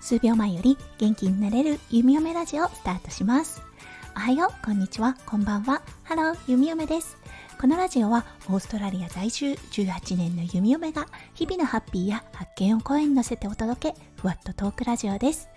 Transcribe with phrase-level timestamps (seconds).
[0.00, 3.60] 数秒前より元気になれる弓嫁ラジオスタートします。
[4.14, 5.82] おはようこんにちはこんばんは。
[6.04, 7.16] ハロー弓嫁です。
[7.60, 15.48] このラジオはオーストラリア在住18年の弓嫁が日々のハッピーや発見を声に乗せてお届けふわっとトークラジオです。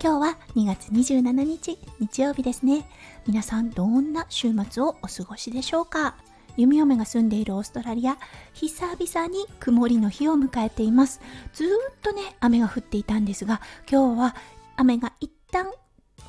[0.00, 2.88] 今日は2月27日日曜日ですね。
[3.26, 6.14] 皆さんどんな週末をお過ごしでしょうか？
[6.56, 8.16] 弓嫁が住んでいるオーストラリア
[8.54, 11.20] 久々に曇りの日を迎えています。
[11.52, 11.68] ずっ
[12.02, 13.60] とね雨が降っていたんですが
[13.90, 14.36] 今日は
[14.76, 15.70] 雨が一旦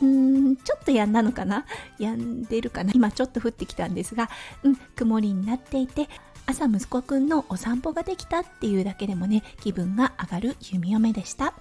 [0.02, 1.66] うんちょっと止んだのかな？
[2.00, 2.92] 止んでるかな？
[2.94, 4.30] 今ちょっと降ってきたんですが、
[4.64, 6.08] うん、曇りになっていて
[6.46, 11.54] 朝息子くんのお散歩ができたっていうだけでもね気分が上がる弓嫁でした。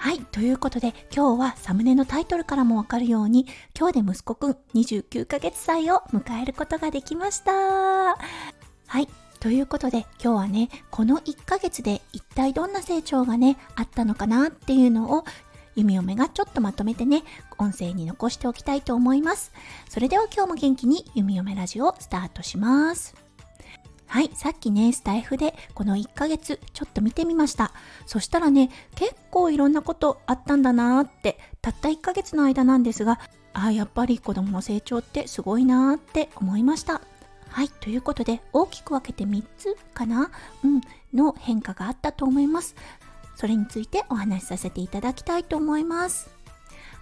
[0.00, 0.20] はい。
[0.32, 3.46] ということで、今日はサムネのタイトルからもわかるように、
[3.78, 7.52] 今日で息子くん29ヶ月歳を迎えることができました。
[7.52, 8.16] は
[8.98, 9.08] い。
[9.40, 15.24] ということで、今日はね、この1ヶ月で一体どんな成長がね、あったのかなっていうのを、
[15.76, 17.22] 弓嫁がちょっとまとめてね、
[17.58, 19.52] 音声に残しておきたいと思います。
[19.90, 23.29] それでは今日も元気に弓嫁ラジオスタートします。
[24.10, 27.72] はい、さっきね、スタイフでこの1ヶ月ちょっと見てみました。
[28.06, 33.20] そしたらね、結構いろんなことあったんだなーって、たった1ヶ月の間なんですが、
[33.52, 37.02] ああ、やっぱり子供の成長ってすごいなーって思いました。
[37.50, 40.32] はい、ということで大きく分けて3つかな？
[40.64, 40.80] うん、
[41.14, 42.74] の変化があったと思います。
[43.36, 46.28] それについてお話しさせていただきたいと思います。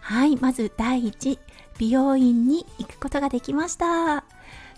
[0.01, 1.39] はい、まず第1、
[1.79, 4.25] 美容院に行くことができました。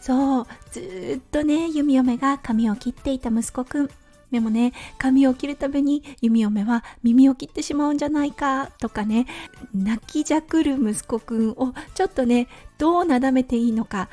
[0.00, 0.80] そうず
[1.18, 3.90] っとね弓嫁が髪を切っていた息子くん。
[4.30, 9.26] でもね髪を切るたびに弓嫁は耳を切ってしまうんじゃないかとかね
[9.74, 12.46] 泣きじゃくる息子くんをちょっとね
[12.78, 14.08] どうなだめていいのか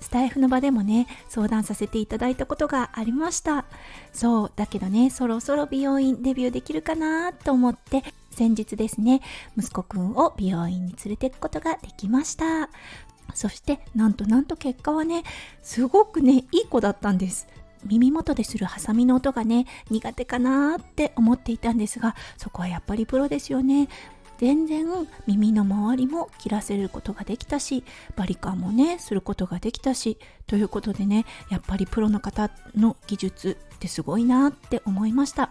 [0.00, 3.66] スタイフの場でもね相談させていただいたことがありました。
[4.12, 9.20] そうだけどねそろそろ美容院デビューできるかなと思って先日ですね
[9.56, 12.70] 息子くんを美容院に連れていくことができました。
[13.34, 15.22] そしてなんとなんと結果はね
[15.62, 17.46] すごくねいい子だったんです。
[17.84, 23.88] 耳元でするハサミの音がね苦手かなって思っていたんですがそこはやっぱりプロですよね。
[24.38, 24.86] 全然
[25.26, 27.82] 耳の周りも切らせることができたし
[28.14, 30.16] バリカンもねすることができたし
[30.46, 35.50] ということでねやっぱりプロの方の技術ってすごいなって思いました。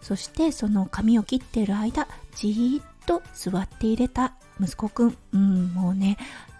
[0.00, 2.06] そしてその髪を切っている間
[2.36, 5.16] じーっと座って入れた息子くん。
[5.32, 6.16] うんもうね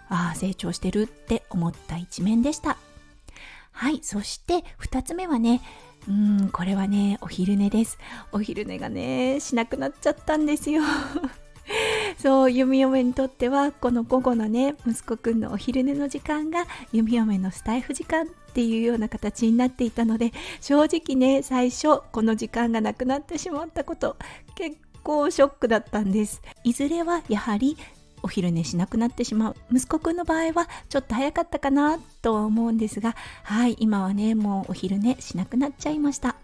[0.09, 2.77] ああ、成長してるって思った一面でした。
[3.71, 5.61] はい、そして2つ目はね、
[6.07, 7.97] うん、これはね、お昼寝です。
[8.31, 10.81] お昼寝がね、しなくなっちゃったんですよ。
[12.17, 24.17] そう、弓嫁にとっては、この午後のね、息子くんのお昼寝の時間が、弓嫁のスタイフ時間っていうような形になっていたので、正直ね、最初、この時間がなくなってしまったこと、
[24.55, 26.41] 結構ショックだったんです。
[26.63, 27.77] いずれはやはり
[28.23, 29.55] お昼寝しなくなってしまう。
[29.71, 36.35] 息子くんの場合はちょっと早かったかなとは思うんですがはい今はねもうお昼寝しなくなっちゃいました。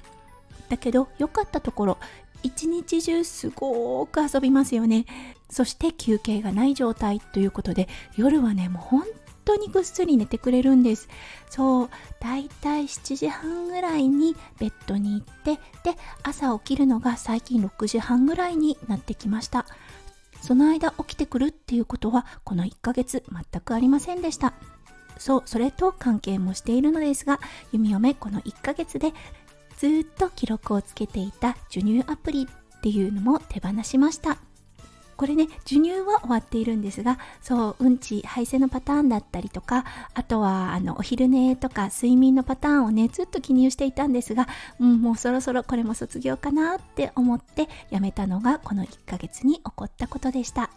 [0.70, 1.98] だけど良かったところ
[2.44, 5.06] 一日中すごく遊びますよね。
[5.50, 7.88] そして休憩がない状態ということで
[8.18, 9.04] 夜はねもう本
[9.46, 11.08] 当にぐっすり寝てくれるんです。
[11.50, 19.66] そうだいたい7時半ぐらいにベッドに行ってで朝起きるのが最近6時半ぐらいになってきました。
[20.42, 24.54] その間起きてくるっていうことはこの1ヶ月全くありませんでした。
[25.18, 27.40] そうそれと関係もしているのですが
[27.72, 29.14] 弓嫁この1ヶ月で
[29.78, 34.38] ずっと記録をつけていた授乳アプリっていうのも手放しました。
[35.16, 44.48] これね授乳は終わっているんですがそううんち排泄のパターンだったりとかあとはあのお昼寝とか睡眠のパターンをねずっと記入していたんですが、
[44.80, 50.70] うん、もうそろそろこれも卒業かなって思ってやめたのがこの1ヶ月に起こったことでした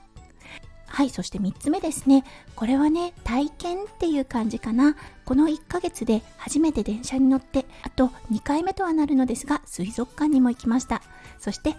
[0.90, 2.24] はい、そして3つ目ですね。
[2.56, 4.96] これはね、体験っていう感じかな。
[5.24, 11.02] この1ヶ月で初めて電車に乗って、あと2回目とはなるのですが、水族館にも行きました。
[11.38, 11.76] そして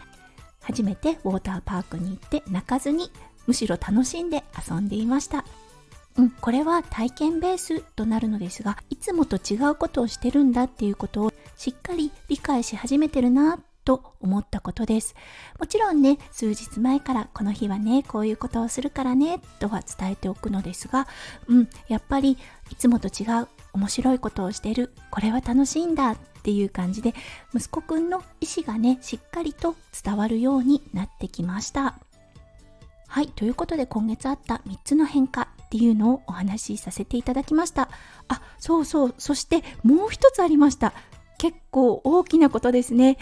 [0.69, 3.11] 初めてウォーターパークに行って泣かずに
[3.47, 5.43] むしろ楽しんで遊んでいました。
[6.15, 15.15] うん、これは体験ベースとなるのですがいつもと違うことをしてるんだっていうことをしっかり理解し始めてるなと思ったことです。
[15.59, 21.07] もちろんね数日前からこの日はねこういうことをするからねとは伝えておくのですが
[21.47, 22.37] うんやっぱり
[22.69, 24.93] いつもと違う面白いことをしてる。
[25.09, 27.13] これは楽しいんだっていう感じで
[27.53, 31.99] 息子くんの意思がねしっかりと伝わるようになってきました。
[33.07, 37.89] はいということで今月あった3つの変化っていうのをお話しさせていただきました。
[38.27, 40.93] あそうそうそしてもう一つありました。
[41.37, 43.17] 結構大きなことですね。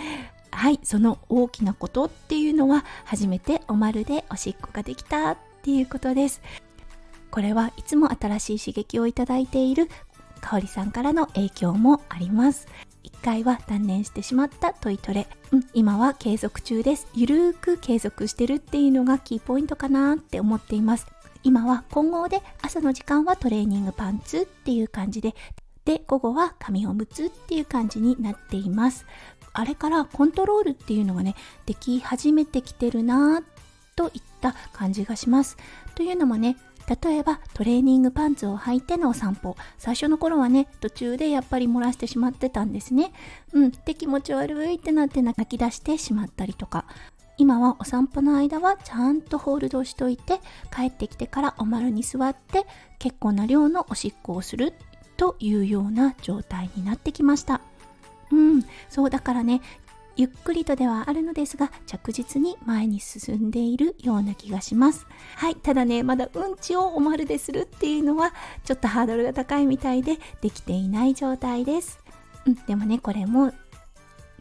[0.51, 6.41] はいその大きなことっていうのは初めておまるでおしっこができたっていうことです。
[7.31, 9.87] これはいつも新しい刺激をいただいている
[10.41, 12.67] 香里さんからの影響もあります。
[13.07, 17.07] 1回は断念してしまったトイトレ、うん、今は継続中です。
[17.13, 21.07] ゆるーく継続してるっていうのがキーポイントかなって思っています。
[21.43, 25.35] 今は混合で朝の時間はトレーニングパンツっていう感じで
[25.85, 29.05] で午後は紙おむつっていう感じになっています。
[29.53, 33.41] あれからコントロールっていうのがねでき始めてきてるな
[33.95, 35.55] といった感じがします。
[35.95, 36.57] というのもね
[36.87, 39.55] 例えばトレーニングパンツを履いてのお散歩。
[39.77, 43.11] 最初の頃はね途中でやっぱり漏らしてしまってたんですね。
[43.53, 46.85] うんで気持ち悪いってなって泣き出してしまったりとか。
[47.39, 50.39] 今はお散歩の間はちゃんとホールドしといて
[50.75, 52.65] 帰ってきてからお丸に座って
[52.97, 54.73] 結構な量のおしっこをする
[55.17, 57.61] というような状態になってきました。
[58.31, 59.61] うんそうだからね
[60.17, 65.05] ゆっくりとではあるのですが着実に前に進んでいるような気がします。
[65.35, 68.33] はいただねまだうんちをおまるでするっていうのは
[68.65, 71.99] ちょっとハードルが高いみたいでできていない状態です。
[72.47, 73.53] うんでもねこれも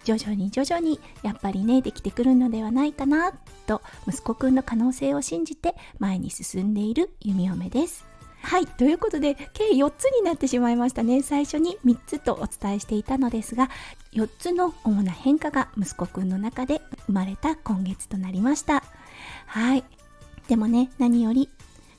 [0.04, 3.32] 徐々に徐々にやっぱりねできてくるのではないかな
[3.66, 8.15] と息子くんの可能性を信じて前に進んでいる弓嫁です。
[8.46, 11.20] はい、ということで計4つになってしまいましたね。
[11.20, 13.68] 最初に3つとお伝えしていたのですが、
[14.12, 18.84] 4つの主な変化が息子くんの中で生まれた今月となりました。
[19.46, 19.82] はい。
[20.46, 21.50] でもね、何より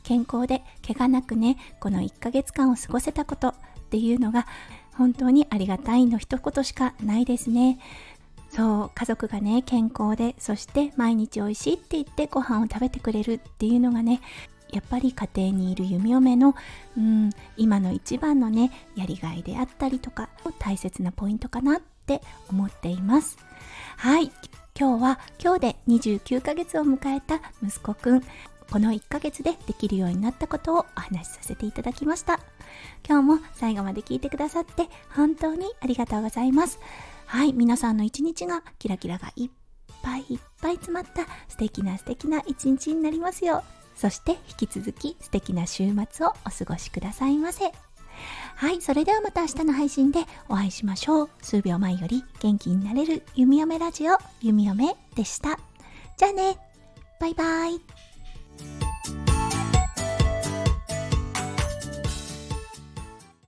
[0.04, 3.54] 健康で怪我なくね、この1ヶ月間を過ごせたことっ
[3.90, 4.48] ていうのが
[4.96, 7.78] 本当にありがたいの一言しかないですね。
[8.52, 14.22] そう家族がね健康でそして毎日おいしいって言ってご飯を食べてくれるっていうのがね
[14.72, 16.56] やっぱり家庭にいる弓嫁の、
[16.98, 20.30] うん、今の一番のねやりがいであったりとか
[20.60, 23.38] 大切なポイントかなって思っています。
[23.98, 24.31] はい。
[24.80, 28.22] 今日は今日で29ヶ月を迎えた息子くん。
[28.69, 32.40] この1ヶ月でできるようになったことをお話しさせていただきました。
[33.08, 36.80] 今日も最後まで聞いてくださって本当にありがとうございます。
[37.25, 37.54] はい。
[37.54, 39.50] 皆さんの一日がキラキラがいっ
[40.04, 43.63] ぱいいっぱい詰まった素敵な素敵な一日になりますよ
[43.98, 47.72] そして引き続き素敵な週末をお過ごしくださいませ。
[48.56, 51.30] はい、それではまた明日の配信でお会いしましょう。
[51.42, 55.60] 数秒前より元気になれる弓嫁ラジオ、弓嫁でした。
[56.16, 56.58] じゃあね、
[57.20, 57.97] バイバイ。